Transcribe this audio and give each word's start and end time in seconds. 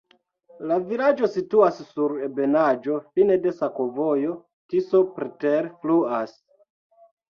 La 0.69 0.77
vilaĝo 0.91 1.29
situas 1.33 1.83
sur 1.91 2.17
ebenaĵo, 2.29 2.99
fine 3.13 3.39
de 3.45 3.55
sakovojo, 3.61 4.35
Tiso 4.75 5.07
preterfluas. 5.23 6.39